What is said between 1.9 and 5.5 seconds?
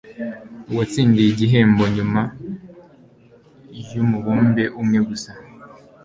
nyuma yumubumbe umwe gusa